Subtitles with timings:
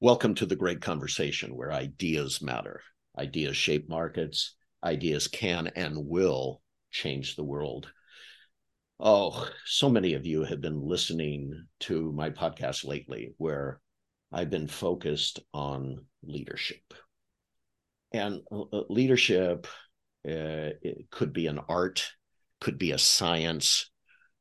[0.00, 2.82] Welcome to the great conversation where ideas matter.
[3.18, 4.54] Ideas shape markets.
[4.84, 7.90] Ideas can and will change the world.
[9.00, 13.80] Oh, so many of you have been listening to my podcast lately where
[14.32, 16.94] I've been focused on leadership.
[18.12, 19.66] And uh, leadership
[20.28, 20.70] uh,
[21.10, 22.06] could be an art,
[22.60, 23.90] could be a science,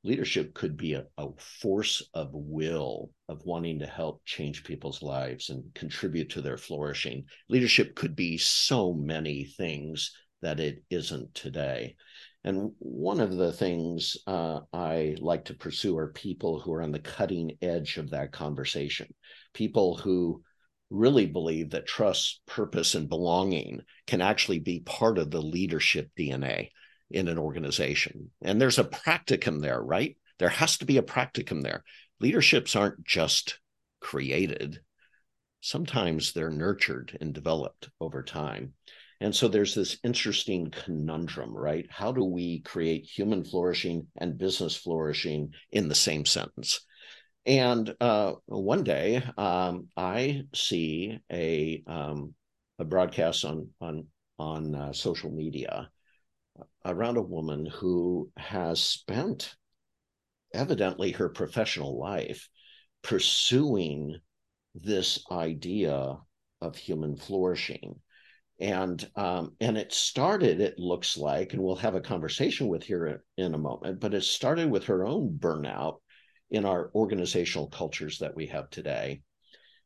[0.05, 5.49] leadership could be a, a, force of will of wanting to help change people's lives
[5.49, 7.25] and contribute to their flourishing.
[7.49, 11.95] Leadership could be so many things that it isn't today.
[12.43, 16.91] And one of the things uh, i like to pursue are people who are on
[16.91, 19.07] the cutting edge of that conversation.
[19.53, 20.43] People who
[20.91, 26.69] really believe that trust purpose and belonging can actually be part of the leadership dna
[27.11, 28.31] in an organization.
[28.41, 30.17] And there's a practicum there, right?
[30.39, 31.83] There has to be a practicum there.
[32.19, 33.59] Leaderships aren't just
[33.99, 34.79] created,
[35.65, 38.73] sometimes they're nurtured and developed over time.
[39.19, 41.87] And so there's this interesting conundrum, right?
[41.89, 46.81] How do we create human flourishing and business flourishing in the same sentence?
[47.47, 52.35] And uh, one day, um, I see a um,
[52.77, 55.89] a broadcast on on on uh, social media
[56.85, 59.55] around a woman who has spent
[60.53, 62.47] evidently her professional life
[63.01, 64.15] pursuing
[64.75, 66.17] this idea
[66.61, 67.99] of human flourishing.
[68.59, 73.21] And um, and it started it looks like and we'll have a conversation with her
[73.35, 75.97] in a moment but it started with her own burnout
[76.49, 79.21] in our organizational cultures that we have today.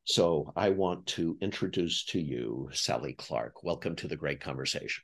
[0.04, 3.64] So i want to introduce to you sally Clarke.
[3.64, 5.04] Welcome to the great conversation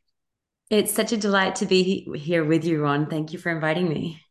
[0.69, 3.07] it's such a delight to be here with you, Ron.
[3.07, 4.21] Thank you for inviting me.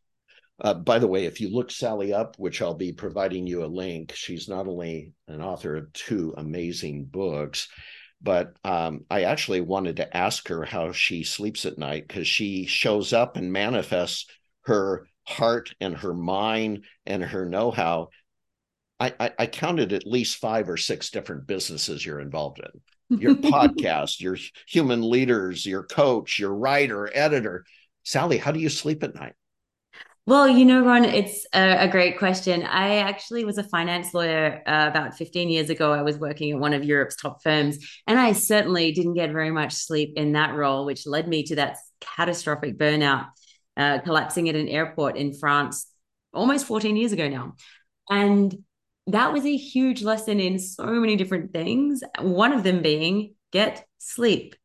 [0.59, 3.67] Uh, by the way, if you look Sally up, which I'll be providing you a
[3.67, 7.67] link, she's not only an author of two amazing books,
[8.21, 12.65] but um, I actually wanted to ask her how she sleeps at night because she
[12.65, 14.27] shows up and manifests
[14.61, 18.09] her heart and her mind and her know how.
[18.97, 23.35] I, I, I counted at least five or six different businesses you're involved in your
[23.35, 27.65] podcast, your human leaders, your coach, your writer, editor.
[28.03, 29.33] Sally, how do you sleep at night?
[30.27, 32.63] Well, you know, Ron, it's a, a great question.
[32.63, 35.91] I actually was a finance lawyer uh, about 15 years ago.
[35.93, 37.77] I was working at one of Europe's top firms,
[38.07, 41.57] and I certainly didn't get very much sleep in that role, which led me to
[41.57, 43.27] that catastrophic burnout,
[43.77, 45.87] uh, collapsing at an airport in France
[46.33, 47.53] almost 14 years ago now.
[48.09, 48.63] And
[49.07, 52.01] that was a huge lesson in so many different things.
[52.19, 54.55] One of them being get sleep,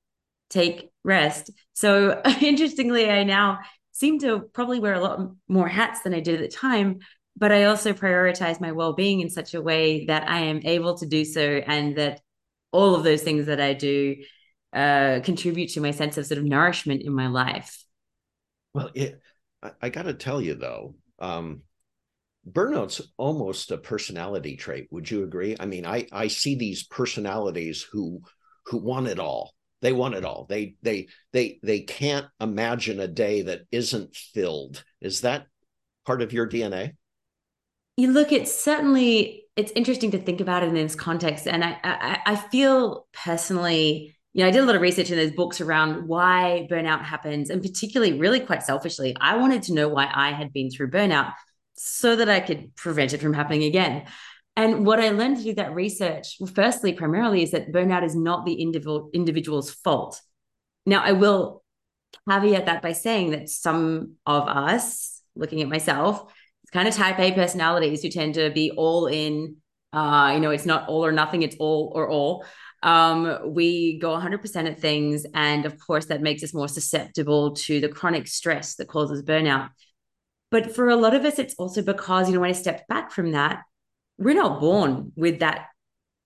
[0.49, 1.51] take rest.
[1.75, 3.61] So interestingly, I now
[3.93, 7.01] seem to probably wear a lot more hats than I did at the time,
[7.37, 10.97] but I also prioritize my well being in such a way that I am able
[10.99, 12.21] to do so and that
[12.73, 14.17] all of those things that I do
[14.73, 17.85] uh, contribute to my sense of sort of nourishment in my life.
[18.73, 19.21] Well, it,
[19.63, 21.63] I, I got to tell you though, um,
[22.49, 25.57] burnout's almost a personality trait would you agree?
[25.59, 28.23] I mean i i see these personalities who
[28.67, 29.55] who want it all.
[29.83, 30.47] They want it all.
[30.49, 34.85] They they they they can't imagine a day that isn't filled.
[35.01, 35.47] Is that
[36.07, 36.93] part of your dna
[37.97, 41.47] you look it's certainly it's interesting to think about it in this context.
[41.47, 45.17] And i i, I feel personally you know, I did a lot of research in
[45.17, 49.89] those books around why burnout happens, and particularly, really quite selfishly, I wanted to know
[49.89, 51.33] why I had been through burnout
[51.83, 54.05] so that I could prevent it from happening again.
[54.55, 58.55] And what I learned through that research, firstly, primarily, is that burnout is not the
[58.55, 60.21] individual individual's fault.
[60.85, 61.63] Now, I will
[62.29, 66.31] caveat that by saying that some of us, looking at myself,
[66.73, 69.57] kind of type A personalities who tend to be all in.
[69.93, 72.45] Uh, you know, it's not all or nothing; it's all or all.
[72.83, 77.81] Um, we go 100% at things, and of course, that makes us more susceptible to
[77.81, 79.71] the chronic stress that causes burnout.
[80.51, 83.13] But for a lot of us, it's also because, you know, when I stepped back
[83.13, 83.63] from that,
[84.19, 85.67] we're not born with that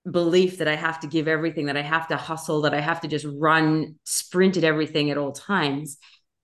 [0.09, 3.01] belief that I have to give everything, that I have to hustle, that I have
[3.01, 5.97] to just run, sprint at everything at all times.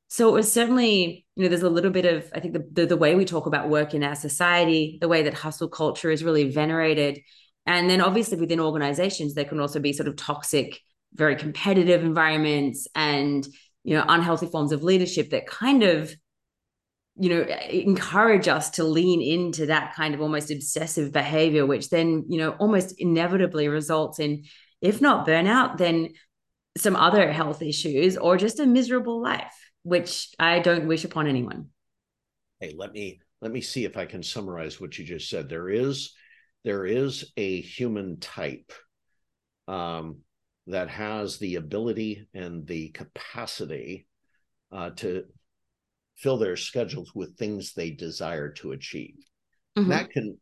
[0.08, 2.86] So it was certainly, you know, there's a little bit of, I think the, the,
[2.86, 6.24] the way we talk about work in our society, the way that hustle culture is
[6.24, 7.20] really venerated.
[7.66, 10.80] And then obviously within organizations, there can also be sort of toxic,
[11.14, 13.48] very competitive environments and,
[13.84, 16.14] you know, unhealthy forms of leadership that kind of
[17.18, 22.26] you know encourage us to lean into that kind of almost obsessive behavior which then
[22.30, 24.44] you know almost inevitably results in
[24.82, 26.10] if not burnout then
[26.78, 31.68] some other health issues or just a miserable life which i don't wish upon anyone.
[32.60, 35.50] Hey let me let me see if i can summarize what you just said.
[35.50, 36.14] There is
[36.64, 38.72] there is a human type
[39.68, 40.18] um,
[40.68, 44.08] that has the ability and the capacity
[44.72, 45.24] uh, to
[46.22, 49.16] fill their schedules with things they desire to achieve
[49.78, 49.90] mm-hmm.
[49.90, 50.38] that can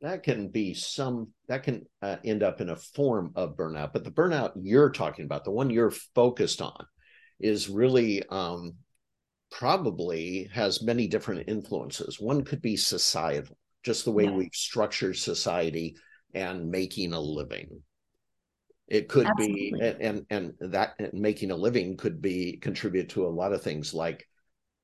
[0.00, 4.04] that can be some that can uh, end up in a form of burnout but
[4.04, 6.84] the burnout you're talking about the one you're focused on
[7.40, 8.74] is really um,
[9.50, 14.32] probably has many different influences one could be societal just the way yeah.
[14.32, 15.96] we've structured society
[16.34, 17.68] and making a living
[18.86, 19.72] it could Absolutely.
[19.72, 23.52] be and, and and that and making a living could be contribute to a lot
[23.52, 24.26] of things like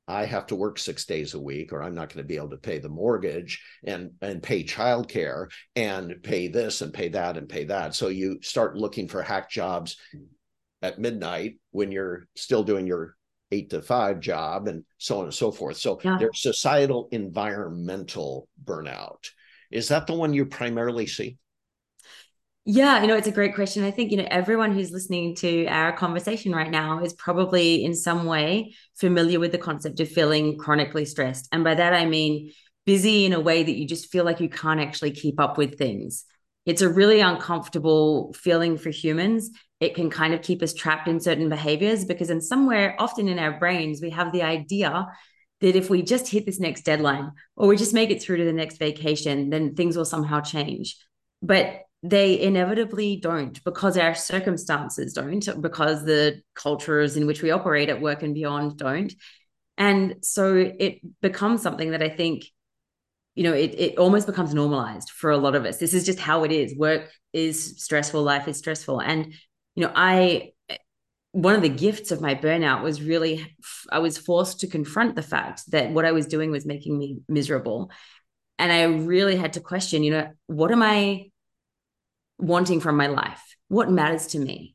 [0.07, 2.51] I have to work six days a week, or I'm not going to be able
[2.51, 7.49] to pay the mortgage and and pay childcare and pay this and pay that and
[7.49, 7.95] pay that.
[7.95, 9.97] So you start looking for hack jobs
[10.83, 13.17] at midnight when you're still doing your
[13.51, 15.79] eight to five job and so on and so forth.
[15.79, 16.19] So yeah.
[16.19, 19.31] there's societal environmental burnout.
[19.71, 21.39] Is that the one you primarily see?
[22.67, 23.85] Yeah, you know, it's a great question.
[23.85, 27.95] I think, you know, everyone who's listening to our conversation right now is probably in
[27.95, 31.47] some way familiar with the concept of feeling chronically stressed.
[31.53, 32.53] And by that, I mean
[32.87, 35.77] busy in a way that you just feel like you can't actually keep up with
[35.77, 36.25] things.
[36.65, 39.51] It's a really uncomfortable feeling for humans.
[39.81, 43.39] It can kind of keep us trapped in certain behaviors because, in somewhere, often in
[43.39, 45.07] our brains, we have the idea
[45.61, 48.45] that if we just hit this next deadline or we just make it through to
[48.45, 50.97] the next vacation, then things will somehow change.
[51.43, 57.89] But they inevitably don't because our circumstances don't, because the cultures in which we operate
[57.89, 59.15] at work and beyond don't.
[59.79, 62.45] And so it becomes something that I think,
[63.35, 65.79] you know, it, it almost becomes normalized for a lot of us.
[65.79, 66.77] This is just how it is.
[66.77, 69.01] Work is stressful, life is stressful.
[69.01, 69.33] And,
[69.75, 70.53] you know, I,
[71.33, 73.57] one of the gifts of my burnout was really,
[73.91, 77.21] I was forced to confront the fact that what I was doing was making me
[77.31, 77.91] miserable.
[78.59, 81.31] And I really had to question, you know, what am I
[82.39, 83.43] wanting from my life?
[83.69, 84.75] What matters to me?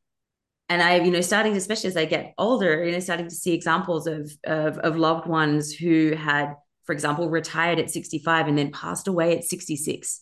[0.70, 3.54] And I, you know, starting, especially as I get older, you know, starting to see
[3.54, 6.54] examples of, of, of loved ones who had,
[6.86, 10.22] for example, retired at 65 and then passed away at 66,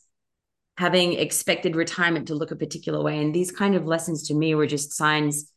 [0.77, 3.21] having expected retirement to look a particular way.
[3.21, 5.51] And these kind of lessons to me were just signs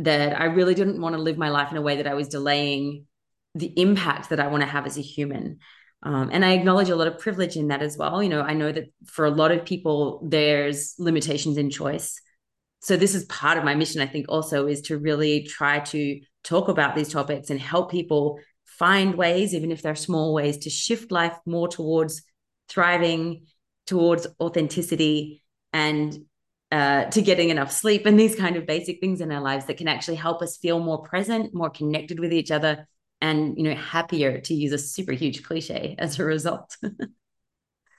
[0.00, 2.28] that I really didn't want to live my life in a way that I was
[2.28, 3.06] delaying
[3.54, 5.60] the impact that I want to have as a human.
[6.06, 8.22] Um, and I acknowledge a lot of privilege in that as well.
[8.22, 12.20] You know, I know that for a lot of people, there's limitations in choice.
[12.80, 16.20] So this is part of my mission, I think, also is to really try to
[16.44, 20.70] talk about these topics and help people find ways, even if they're small ways, to
[20.70, 22.22] shift life more towards
[22.68, 23.46] thriving,
[23.88, 25.42] towards authenticity,
[25.72, 26.16] and
[26.70, 29.76] uh, to getting enough sleep and these kind of basic things in our lives that
[29.76, 32.86] can actually help us feel more present, more connected with each other,
[33.26, 36.76] and you know happier to use a super huge cliche as a result.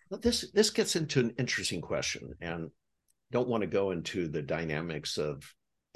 [0.09, 2.71] This this gets into an interesting question and
[3.33, 5.43] don't want to go into the dynamics of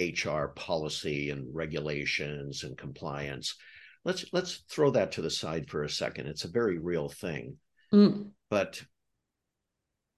[0.01, 3.55] hr policy and regulations and compliance.
[4.03, 6.27] Let's let's throw that to the side for a second.
[6.27, 7.55] It's a very real thing.
[7.93, 8.31] Mm.
[8.49, 8.81] but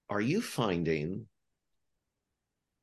[0.10, 1.28] are you finding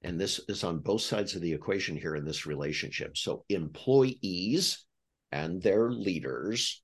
[0.03, 4.85] and this is on both sides of the equation here in this relationship so employees
[5.33, 6.83] and their leaders,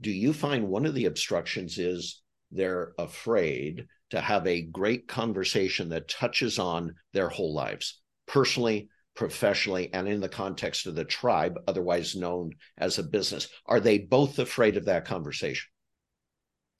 [0.00, 5.88] do you find one of the obstructions is they're afraid to have a great conversation
[5.90, 11.58] that touches on their whole lives, personally, professionally, and in the context of the tribe,
[11.66, 13.48] otherwise known as a business?
[13.66, 15.68] Are they both afraid of that conversation?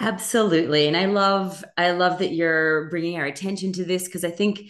[0.00, 0.88] Absolutely.
[0.88, 4.60] And I love I love that you're bringing our attention to this because I think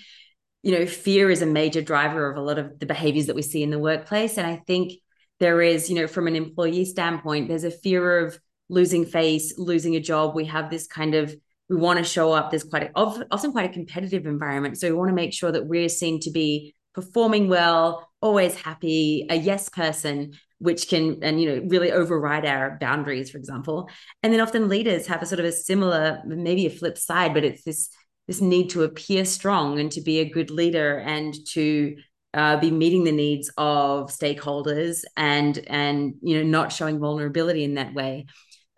[0.62, 3.42] you know fear is a major driver of a lot of the behaviors that we
[3.42, 4.92] see in the workplace and I think
[5.42, 9.96] there is, you know, from an employee standpoint, there's a fear of losing face, losing
[9.96, 10.36] a job.
[10.36, 11.34] We have this kind of
[11.68, 12.50] we want to show up.
[12.50, 15.66] There's quite a, often quite a competitive environment, so we want to make sure that
[15.66, 21.48] we're seen to be performing well, always happy, a yes person, which can and you
[21.48, 23.90] know really override our boundaries, for example.
[24.22, 27.42] And then often leaders have a sort of a similar, maybe a flip side, but
[27.42, 27.88] it's this
[28.28, 31.96] this need to appear strong and to be a good leader and to
[32.34, 37.74] uh, be meeting the needs of stakeholders and and you know not showing vulnerability in
[37.74, 38.26] that way.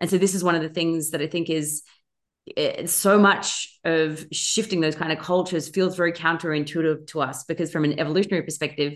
[0.01, 1.81] And so this is one of the things that i think is
[2.85, 7.83] so much of shifting those kind of cultures feels very counterintuitive to us because from
[7.85, 8.93] an evolutionary perspective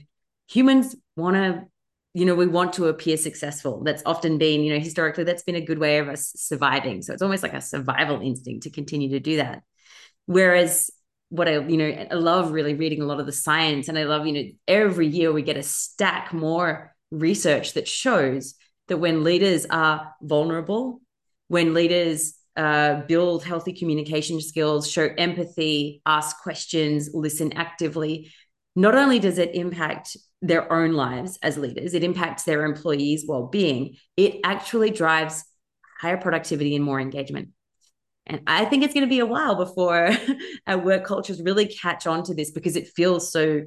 [0.48, 1.66] humans want to
[2.14, 3.84] you know we want to appear successful.
[3.84, 7.02] That's often been you know historically that's been a good way of us surviving.
[7.02, 9.64] So it's almost like a survival instinct to continue to do that.
[10.26, 10.90] Whereas
[11.30, 14.04] what I, you know, I love really reading a lot of the science and I
[14.04, 18.56] love, you know, every year we get a stack more research that shows
[18.88, 21.02] that when leaders are vulnerable,
[21.48, 28.32] when leaders uh, build healthy communication skills, show empathy, ask questions, listen actively,
[28.76, 33.48] not only does it impact their own lives as leaders, it impacts their employees' well
[33.48, 35.44] being, it actually drives
[36.00, 37.50] higher productivity and more engagement.
[38.30, 40.12] And I think it's going to be a while before
[40.68, 43.64] our work cultures really catch on to this because it feels so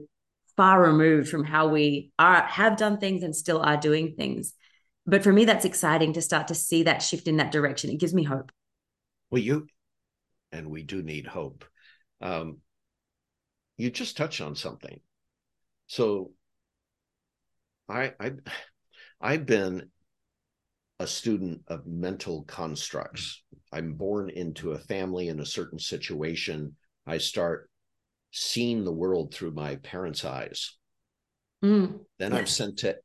[0.57, 4.55] far removed from how we are have done things and still are doing things.
[5.05, 7.91] But for me, that's exciting to start to see that shift in that direction.
[7.91, 8.53] It gives me hope.
[9.31, 9.67] Well, you
[10.53, 11.65] and we do need hope.
[12.21, 12.59] Um,
[13.77, 15.01] you just touched on something.
[15.89, 16.31] So
[17.89, 18.33] I I
[19.21, 19.91] I've been
[21.03, 23.43] a student of mental constructs.
[23.73, 26.77] I'm born into a family in a certain situation.
[27.07, 27.69] I start
[28.31, 30.79] seeing the world through my parents' eyes.
[31.65, 32.39] Mm, then yes.
[32.39, 32.97] I'm sent to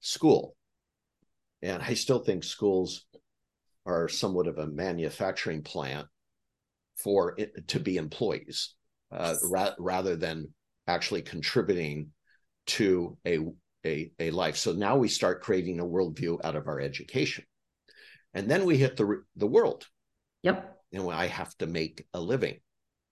[0.00, 0.54] school.
[1.62, 3.06] And I still think schools
[3.86, 6.06] are somewhat of a manufacturing plant
[6.96, 8.74] for it to be employees
[9.10, 10.52] uh, ra- rather than
[10.86, 12.08] actually contributing
[12.66, 13.38] to a
[13.84, 14.56] a, a life.
[14.56, 17.44] So now we start creating a worldview out of our education.
[18.34, 19.86] And then we hit the, the world.
[20.42, 20.76] Yep.
[20.92, 22.60] And I have to make a living.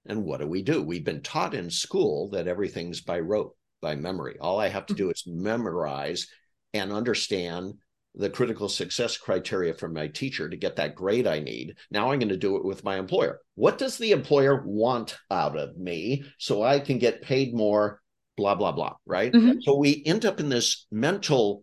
[0.06, 0.82] And what do we do?
[0.82, 4.36] We've been taught in school that everything's by rote, by memory.
[4.40, 5.10] All I have to do mm-hmm.
[5.10, 6.26] is memorize
[6.72, 7.74] and understand
[8.14, 11.76] the critical success criteria from my teacher to get that grade I need.
[11.90, 13.40] Now I'm going to do it with my employer.
[13.54, 17.99] What does the employer want out of me so I can get paid more
[18.40, 19.32] blah blah blah right?
[19.32, 19.60] Mm-hmm.
[19.60, 21.62] so we end up in this mental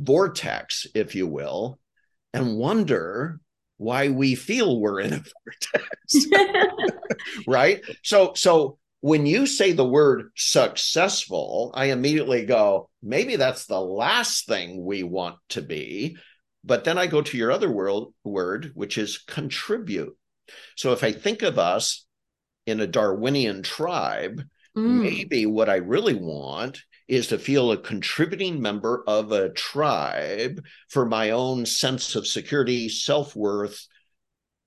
[0.00, 1.78] vortex if you will
[2.34, 3.40] and wonder
[3.76, 5.22] why we feel we're in a
[5.72, 6.26] vortex.
[7.46, 7.82] Right?
[8.02, 14.46] So so when you say the word successful i immediately go maybe that's the last
[14.46, 16.16] thing we want to be.
[16.64, 20.16] But then i go to your other world word which is contribute.
[20.76, 22.06] So if i think of us
[22.66, 24.42] in a darwinian tribe
[24.76, 25.02] Mm.
[25.02, 31.06] Maybe what I really want is to feel a contributing member of a tribe for
[31.06, 33.86] my own sense of security, self worth,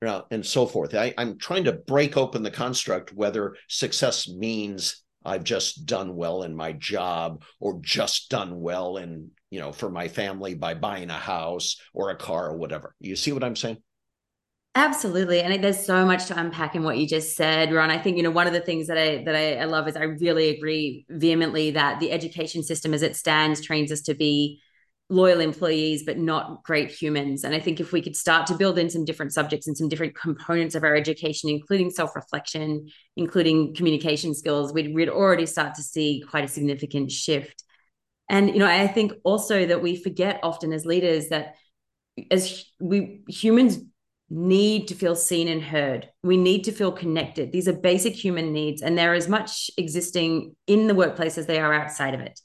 [0.01, 0.95] you know, and so forth.
[0.95, 6.43] I, I'm trying to break open the construct whether success means I've just done well
[6.43, 11.11] in my job or just done well in, you know, for my family by buying
[11.11, 12.95] a house or a car or whatever.
[12.99, 13.77] You see what I'm saying?
[14.73, 15.41] Absolutely.
[15.41, 17.91] And there's so much to unpack in what you just said, Ron.
[17.91, 19.97] I think, you know, one of the things that I that I, I love is
[19.97, 24.61] I really agree vehemently that the education system as it stands trains us to be
[25.09, 27.43] loyal employees, but not great humans.
[27.43, 29.89] And I think if we could start to build in some different subjects and some
[29.89, 32.87] different components of our education, including self-reflection,
[33.17, 37.65] including communication skills, we'd, we'd already start to see quite a significant shift.
[38.29, 41.55] And, you know, I think also that we forget often as leaders that
[42.29, 43.79] as we humans
[44.31, 46.09] need to feel seen and heard.
[46.23, 47.51] We need to feel connected.
[47.51, 51.59] These are basic human needs, and they're as much existing in the workplace as they
[51.59, 52.39] are outside of it.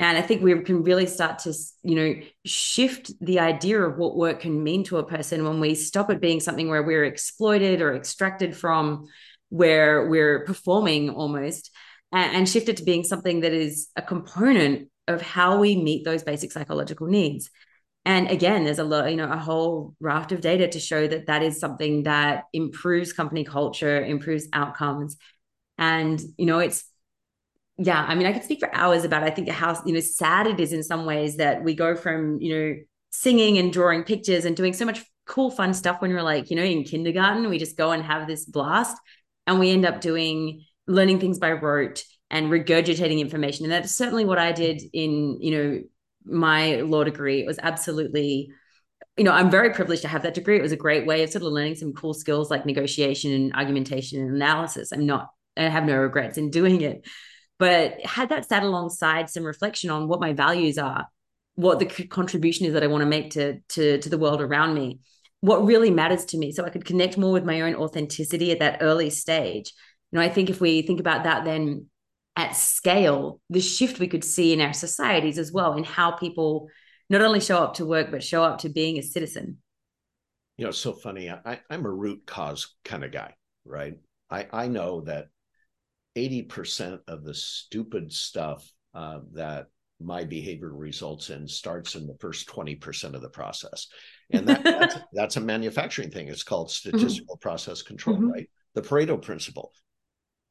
[0.00, 1.54] And I think we can really start to,
[1.84, 5.76] you know, shift the idea of what work can mean to a person when we
[5.76, 9.06] stop it being something where we're exploited or extracted from,
[9.50, 11.70] where we're performing almost,
[12.10, 16.24] and, shift it to being something that is a component of how we meet those
[16.24, 17.50] basic psychological needs
[18.04, 21.26] and again there's a lot you know a whole raft of data to show that
[21.26, 25.16] that is something that improves company culture improves outcomes.
[25.76, 26.84] And you know it's
[27.76, 30.46] yeah i mean i could speak for hours about i think how you know sad
[30.46, 32.76] it is in some ways that we go from you know
[33.10, 36.56] singing and drawing pictures and doing so much cool fun stuff when we're like you
[36.56, 38.96] know in kindergarten we just go and have this blast
[39.48, 43.64] and we end up doing learning things by rote and regurgitating information.
[43.64, 45.82] And that's certainly what i did in you know
[46.24, 47.40] my law degree.
[47.40, 48.50] It was absolutely,
[49.16, 50.58] you know, I'm very privileged to have that degree.
[50.58, 53.54] It was a great way of sort of learning some cool skills like negotiation and
[53.54, 54.92] argumentation and analysis.
[54.92, 57.06] I'm not, I have no regrets in doing it.
[57.58, 61.06] But had that sat alongside some reflection on what my values are,
[61.54, 64.74] what the contribution is that I want to make to, to, to the world around
[64.74, 64.98] me,
[65.40, 66.50] what really matters to me.
[66.50, 69.72] So I could connect more with my own authenticity at that early stage.
[70.10, 71.86] You know, I think if we think about that, then
[72.36, 76.68] at scale the shift we could see in our societies as well in how people
[77.08, 79.58] not only show up to work but show up to being a citizen
[80.56, 83.94] you know it's so funny I, i'm a root cause kind of guy right
[84.30, 85.26] i i know that
[86.16, 89.66] 80% of the stupid stuff uh, that
[90.00, 93.88] my behavior results in starts in the first 20% of the process
[94.30, 96.88] and that, that's, that's, a manufacturing thing it's called mm-hmm.
[96.96, 97.48] statistical mm-hmm.
[97.48, 98.30] process control mm-hmm.
[98.30, 99.72] right the pareto principle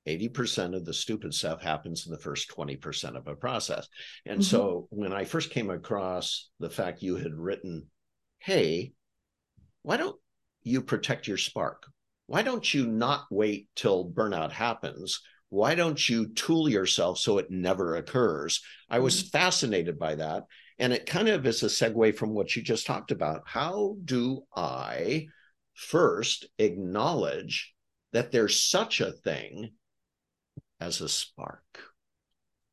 [0.08, 3.88] 80% of the stupid stuff happens in the first 20% of a process.
[4.26, 4.44] And mm-hmm.
[4.44, 7.88] so when I first came across the fact you had written,
[8.40, 8.94] hey,
[9.82, 10.18] why don't
[10.62, 11.86] you protect your spark?
[12.28, 15.22] Why don't you not wait till burnout happens?
[15.50, 18.62] Why don't you tool yourself so it never occurs?
[18.90, 19.38] I was mm-hmm.
[19.38, 20.44] fascinated by that.
[20.80, 23.44] And it kind of is a segue from what you just talked about.
[23.46, 25.28] How do I
[25.76, 27.74] first acknowledge
[28.12, 29.72] that there's such a thing
[30.84, 31.63] as a spark?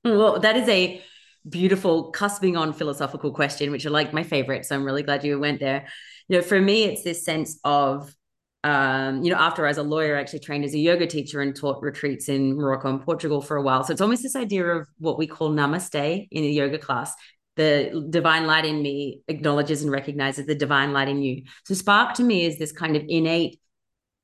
[0.05, 1.02] Well, that is a
[1.49, 4.67] beautiful cusping on philosophical question, which are like my favorite.
[4.67, 5.87] So I'm really glad you went there.
[6.29, 8.14] You know, for me, it's this sense of,
[8.62, 11.57] um, you know, after as a lawyer, I actually trained as a yoga teacher and
[11.57, 13.85] taught retreats in Morocco and Portugal for a while.
[13.85, 17.14] So it's almost this idea of what we call namaste in a yoga class.
[17.57, 21.45] The divine light in me acknowledges and recognizes the divine light in you.
[21.64, 23.61] So spark to me is this kind of innate,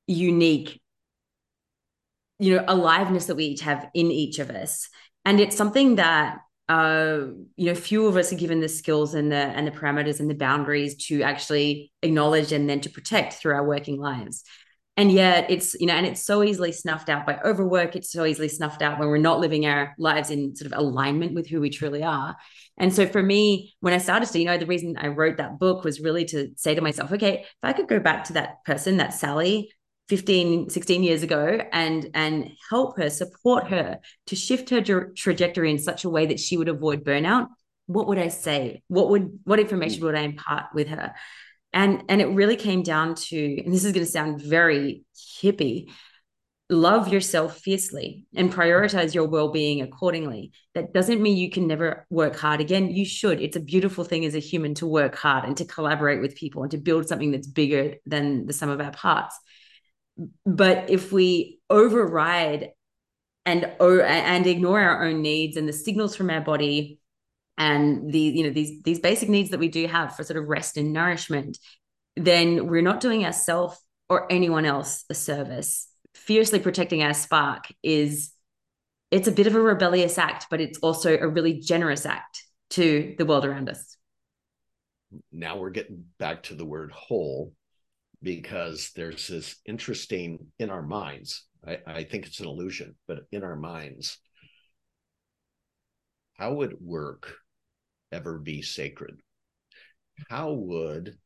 [0.07, 0.81] unique,
[2.39, 4.89] you know, aliveness that we each have in each of us.
[5.25, 6.39] And it's something that
[6.69, 10.19] uh, you know, few of us are given the skills and the and the parameters
[10.19, 14.43] and the boundaries to actually acknowledge and then to protect through our working lives.
[14.97, 17.95] And yet it's, you know, and it's so easily snuffed out by overwork.
[17.95, 21.35] It's so easily snuffed out when we're not living our lives in sort of alignment
[21.35, 22.35] with who we truly are.
[22.79, 25.59] And so for me, when I started to, you know, the reason I wrote that
[25.59, 28.63] book was really to say to myself, okay, if I could go back to that
[28.65, 29.69] person, that Sally,
[30.09, 35.69] 15 16 years ago and and help her support her to shift her tra- trajectory
[35.69, 37.47] in such a way that she would avoid burnout
[37.87, 38.83] what would i say?
[38.87, 41.15] What would what information would i impart with her?
[41.73, 45.03] And and it really came down to and this is going to sound very
[45.41, 45.87] hippie
[46.69, 50.51] love yourself fiercely and prioritize your well-being accordingly.
[50.75, 52.91] That doesn't mean you can never work hard again.
[52.91, 53.39] You should.
[53.39, 56.63] It's a beautiful thing as a human to work hard and to collaborate with people
[56.63, 59.39] and to build something that's bigger than the sum of our parts
[60.45, 62.71] but if we override
[63.45, 66.99] and and ignore our own needs and the signals from our body
[67.57, 70.47] and the you know these these basic needs that we do have for sort of
[70.47, 71.57] rest and nourishment
[72.15, 75.87] then we're not doing ourselves or anyone else a service.
[76.13, 78.31] Fiercely protecting our spark is
[79.11, 83.15] it's a bit of a rebellious act but it's also a really generous act to
[83.17, 83.97] the world around us.
[85.31, 87.53] Now we're getting back to the word whole
[88.21, 91.45] because there's this interesting in our minds.
[91.65, 94.19] I, I think it's an illusion, but in our minds,
[96.33, 97.33] how would work
[98.11, 99.19] ever be sacred?
[100.29, 101.17] How would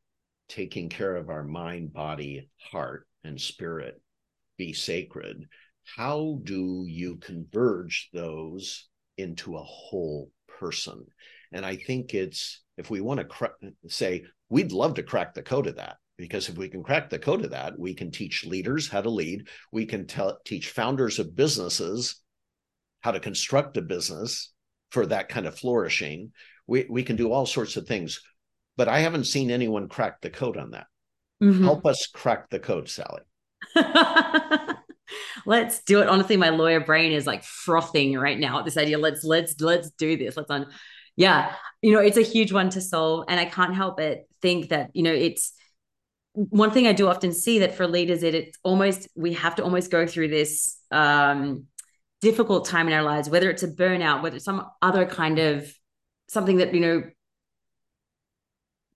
[0.48, 4.00] taking care of our mind, body, heart, and spirit
[4.58, 5.46] be sacred?
[5.84, 11.04] How do you converge those into a whole person?
[11.52, 13.46] And I think it's, if we want to cr-
[13.88, 17.18] say, we'd love to crack the code of that because if we can crack the
[17.18, 19.48] code of that, we can teach leaders how to lead.
[19.72, 22.22] We can tell, teach founders of businesses
[23.00, 24.52] how to construct a business
[24.92, 26.30] for that kind of flourishing.
[26.68, 28.20] We, we can do all sorts of things,
[28.76, 30.86] but I haven't seen anyone crack the code on that.
[31.42, 31.64] Mm-hmm.
[31.64, 33.22] Help us crack the code, Sally.
[35.44, 36.08] let's do it.
[36.08, 38.96] Honestly, my lawyer brain is like frothing right now at this idea.
[38.96, 40.36] Let's let's let's do this.
[40.36, 40.68] Let's on.
[41.16, 44.68] Yeah, you know, it's a huge one to solve, and I can't help but think
[44.68, 45.52] that you know it's
[46.34, 49.64] one thing I do often see that for leaders, it it's almost we have to
[49.64, 51.66] almost go through this um,
[52.20, 55.72] difficult time in our lives, whether it's a burnout, whether it's some other kind of
[56.28, 57.02] something that you know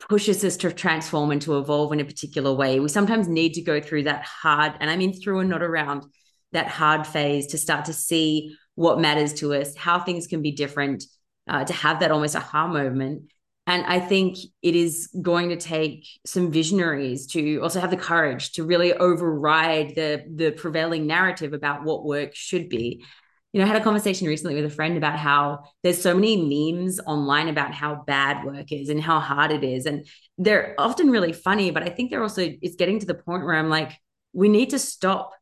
[0.09, 2.81] pushes us to transform and to evolve in a particular way.
[2.81, 6.05] We sometimes need to go through that hard, and I mean through and not around
[6.53, 10.53] that hard phase to start to see what matters to us, how things can be
[10.53, 11.05] different,
[11.49, 13.31] uh, to have that almost aha moment
[13.67, 18.53] and I think it is going to take some visionaries to also have the courage
[18.53, 23.05] to really override the the prevailing narrative about what work should be.
[23.53, 26.37] You know, I had a conversation recently with a friend about how there's so many
[26.37, 29.87] memes online about how bad work is and how hard it is.
[29.87, 33.45] And they're often really funny, but I think they're also, it's getting to the point
[33.45, 33.93] where I'm like,
[34.35, 35.33] we need to stop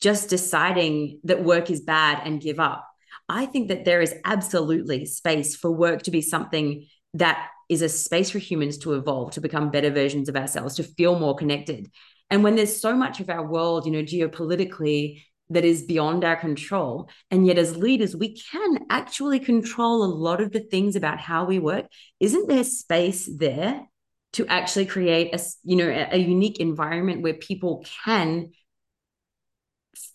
[0.00, 2.88] just deciding that work is bad and give up.
[3.28, 7.88] I think that there is absolutely space for work to be something that is a
[7.88, 11.90] space for humans to evolve, to become better versions of ourselves, to feel more connected.
[12.30, 16.36] And when there's so much of our world, you know, geopolitically that is beyond our
[16.36, 21.18] control, and yet as leaders, we can actually control a lot of the things about
[21.18, 21.86] how we work,
[22.20, 23.86] isn't there space there
[24.34, 28.50] to actually create a, you know, a, a unique environment where people can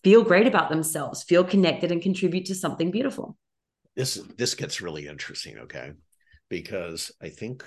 [0.03, 3.35] feel great about themselves, feel connected, and contribute to something beautiful?
[3.95, 5.57] This this gets really interesting.
[5.59, 5.93] Okay,
[6.53, 7.63] because I think,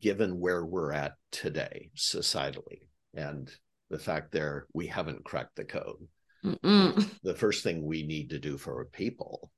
[0.00, 2.82] given where we're at today societally
[3.12, 3.50] and
[3.90, 6.06] the fact there we haven't cracked the code,
[6.44, 7.10] Mm-mm.
[7.24, 9.50] the first thing we need to do for people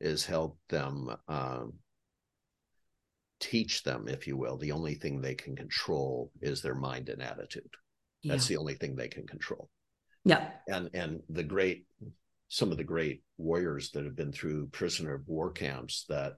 [0.00, 1.74] is help them um,
[3.38, 7.22] teach them, if you will, the only thing they can control is their mind and
[7.22, 7.70] attitude.
[8.24, 8.54] That's yeah.
[8.54, 9.68] the only thing they can control.
[10.24, 10.48] Yeah.
[10.68, 11.84] And and the great
[12.48, 16.36] some of the great warriors that have been through prisoner of war camps that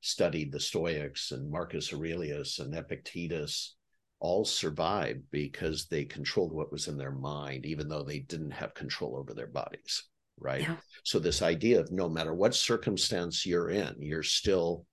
[0.00, 3.76] studied the Stoics and Marcus Aurelius and Epictetus
[4.20, 8.74] all survived because they controlled what was in their mind, even though they didn't have
[8.74, 10.04] control over their bodies.
[10.40, 10.62] Right.
[10.62, 10.76] Yeah.
[11.04, 14.86] So this idea of no matter what circumstance you're in, you're still,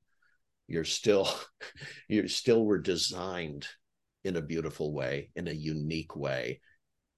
[0.67, 1.29] you're still,
[2.09, 3.67] you still were designed
[4.23, 6.61] in a beautiful way, in a unique way.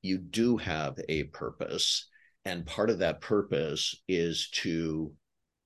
[0.02, 2.08] You do have a purpose.
[2.44, 5.14] And part of that purpose is to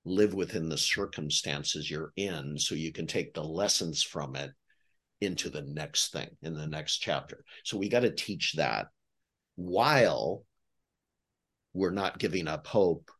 [0.06, 4.52] live within the circumstances you're in so you can take the lessons from it
[5.20, 7.44] into the next thing in the next chapter.
[7.64, 8.88] So we got to teach that
[9.56, 10.44] while
[11.74, 13.12] we're not giving up hope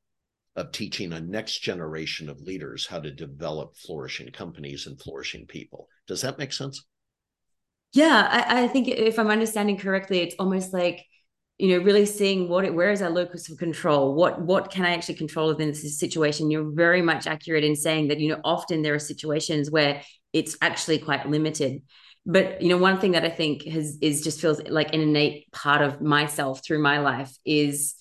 [0.56, 5.88] of teaching a next generation of leaders how to develop flourishing companies and flourishing people.
[6.08, 6.84] Does that make sense?
[7.94, 11.06] Yeah, I, I think if I'm understanding correctly, it's almost like
[11.62, 14.16] you know really seeing what where is our locus of control?
[14.16, 16.50] What what can i actually control within this situation?
[16.50, 20.02] You're very much accurate in saying that you know often there are situations where
[20.34, 21.84] it's actually quite limited.
[22.26, 25.52] But you know one thing that i think has is just feels like an innate
[25.52, 27.94] part of myself through my life is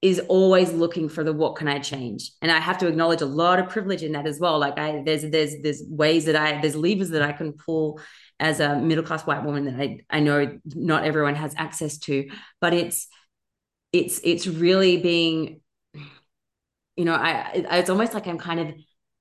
[0.00, 2.32] is always looking for the what can i change?
[2.40, 4.58] And i have to acknowledge a lot of privilege in that as well.
[4.58, 8.00] Like i there's there's there's ways that i there's levers that i can pull
[8.40, 12.28] as a middle class white woman that I, I know not everyone has access to
[12.60, 13.08] but it's
[13.92, 15.60] it's it's really being
[16.96, 18.74] you know I it's almost like I'm kind of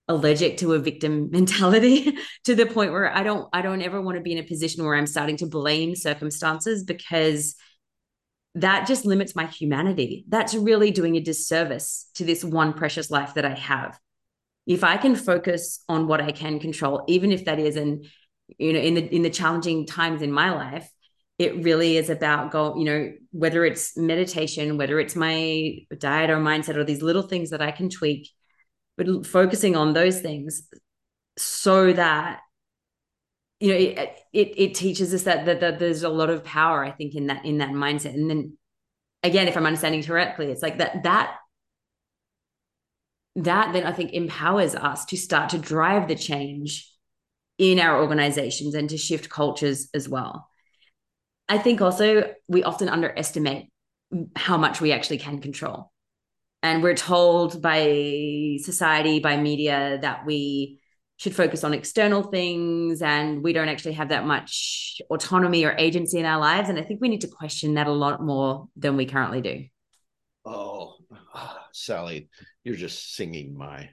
[0.08, 4.17] allergic to a victim mentality to the point where I don't I don't ever want
[4.17, 7.56] to be in a position where I'm starting to blame circumstances because
[8.56, 10.25] that just limits my humanity.
[10.27, 13.99] That's really doing a disservice to this one precious life that I have.
[14.65, 18.01] If I can focus on what I can control, even if that is an
[18.57, 20.89] you know in the in the challenging times in my life
[21.39, 26.38] it really is about go you know whether it's meditation whether it's my diet or
[26.38, 28.29] mindset or these little things that i can tweak
[28.97, 30.67] but focusing on those things
[31.38, 32.39] so that
[33.60, 36.83] you know it it, it teaches us that, that that there's a lot of power
[36.83, 38.13] i think in that in that mindset.
[38.13, 38.57] And then
[39.23, 41.36] again if i'm understanding correctly it's like that that
[43.36, 46.91] that then i think empowers us to start to drive the change
[47.58, 50.50] in our organizations and to shift cultures as well.
[51.50, 53.70] I think also we often underestimate
[54.36, 55.91] how much we actually can control.
[56.63, 60.80] And we're told by society, by media, that we
[61.17, 66.20] should focus on external things and we don't actually have that much autonomy or agency
[66.20, 66.70] in our lives.
[66.70, 69.65] And I think we need to question that a lot more than we currently do.
[70.46, 70.96] Oh,
[71.34, 72.30] ah, Sally,
[72.63, 73.89] you're just singing my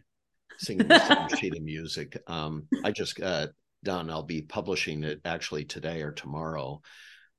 [0.58, 2.16] singing the same sheet of music.
[2.26, 3.50] Um, I just got
[3.82, 4.10] done.
[4.10, 6.80] I'll be publishing it actually today or tomorrow.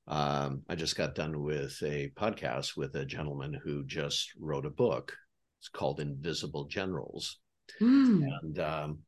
[0.08, 4.70] Um, I just got done with a podcast with a gentleman who just wrote a
[4.70, 5.16] book.
[5.60, 7.38] It's called Invisible Generals,
[7.80, 8.24] mm.
[8.42, 8.98] and um,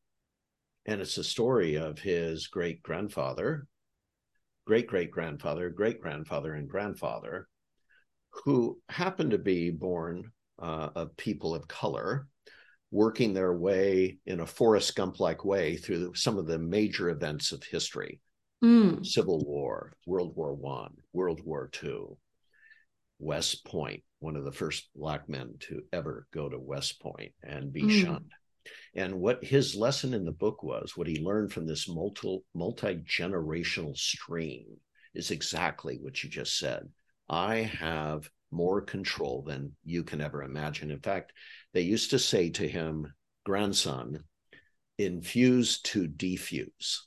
[0.86, 3.66] and it's a story of his great grandfather,
[4.66, 7.46] great great grandfather, great grandfather, and grandfather,
[8.30, 12.26] who happened to be born uh, of people of color
[12.90, 17.52] working their way in a Forrest Gump like way through some of the major events
[17.52, 18.20] of history
[18.64, 19.04] mm.
[19.04, 22.16] Civil War, World War One, World War Two,
[23.18, 27.72] West Point, one of the first Black men to ever go to West Point and
[27.72, 28.02] be mm.
[28.02, 28.32] shunned.
[28.94, 32.96] And what his lesson in the book was, what he learned from this multi multi
[32.96, 34.66] generational stream,
[35.14, 36.88] is exactly what you just said.
[37.28, 40.90] I have more control than you can ever imagine.
[40.90, 41.32] In fact,
[41.74, 43.12] they used to say to him,
[43.44, 44.24] grandson,
[44.98, 46.98] infuse to defuse.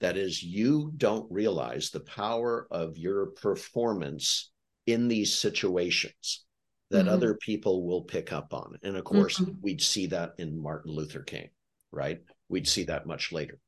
[0.00, 4.50] That is, you don't realize the power of your performance
[4.86, 6.44] in these situations
[6.90, 7.14] that mm-hmm.
[7.14, 8.78] other people will pick up on.
[8.82, 9.60] And of course, mm-hmm.
[9.60, 11.48] we'd see that in Martin Luther King,
[11.90, 12.20] right?
[12.48, 13.58] We'd see that much later.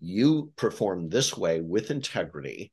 [0.00, 2.72] You perform this way with integrity,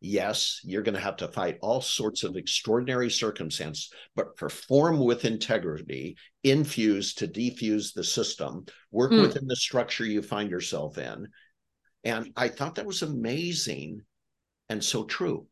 [0.00, 5.24] yes, you're going to have to fight all sorts of extraordinary circumstances, but perform with
[5.24, 9.22] integrity, infuse to defuse the system, work mm.
[9.22, 11.28] within the structure you find yourself in.
[12.04, 14.00] And I thought that was amazing
[14.68, 15.46] and so true.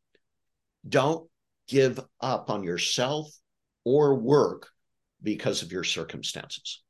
[0.88, 1.28] Don't
[1.68, 3.28] give up on yourself
[3.84, 4.68] or work
[5.22, 6.82] because of your circumstances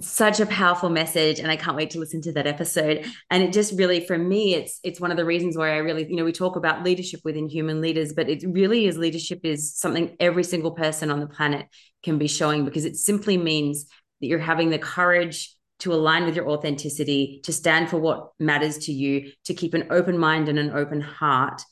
[0.00, 3.52] such a powerful message and i can't wait to listen to that episode and it
[3.52, 6.24] just really for me it's it's one of the reasons why i really you know
[6.24, 10.42] we talk about leadership within human leaders but it really is leadership is something every
[10.42, 11.66] single person on the planet
[12.02, 13.84] can be showing because it simply means
[14.20, 18.78] that you're having the courage to align with your authenticity, to stand for what matters
[18.78, 21.62] to you, to keep an open mind and an open heart.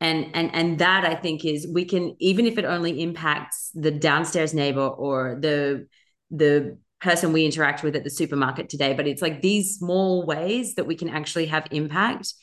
[0.00, 3.90] And and and that I think is we can even if it only impacts the
[3.90, 5.88] downstairs neighbor or the
[6.30, 10.74] the person we interact with at the supermarket today, but it's like these small ways
[10.74, 12.34] that we can actually have impact.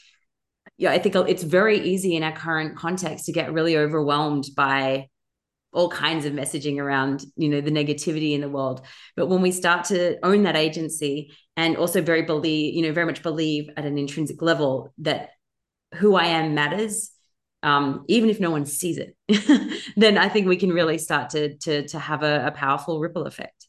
[0.77, 5.09] Yeah, I think it's very easy in our current context to get really overwhelmed by
[5.73, 8.81] all kinds of messaging around you know the negativity in the world
[9.15, 13.05] but when we start to own that agency and also very believe you know very
[13.05, 15.29] much believe at an intrinsic level that
[15.95, 17.11] who i am matters
[17.63, 19.15] um, even if no one sees it
[19.97, 23.25] then i think we can really start to to to have a, a powerful ripple
[23.25, 23.66] effect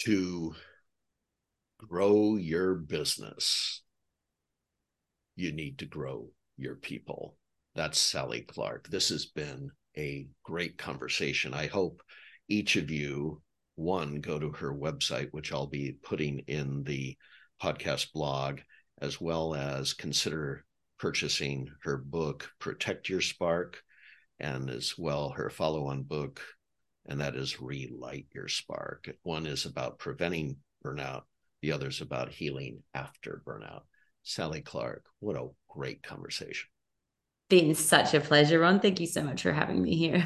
[0.00, 0.54] to
[1.78, 3.82] grow your business
[5.36, 7.36] you need to grow your people
[7.74, 8.88] that's Sally Clarke.
[8.88, 11.54] This has been a great conversation.
[11.54, 12.02] I hope
[12.48, 13.42] each of you,
[13.76, 17.16] one, go to her website, which I'll be putting in the
[17.62, 18.60] podcast blog,
[19.00, 20.64] as well as consider
[20.98, 23.80] purchasing her book, Protect Your Spark,
[24.38, 26.42] and as well her follow on book,
[27.06, 29.10] and that is Relight Your Spark.
[29.22, 31.22] One is about preventing burnout,
[31.62, 33.82] the other is about healing after burnout.
[34.22, 36.68] Sally Clarke, what a great conversation
[37.50, 38.80] been such a pleasure, Ron.
[38.80, 40.24] Thank you so much for having me here.